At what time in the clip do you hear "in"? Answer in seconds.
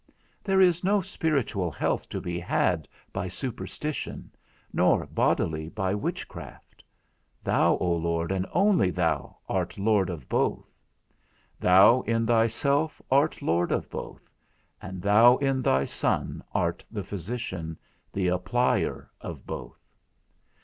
12.01-12.25, 15.37-15.61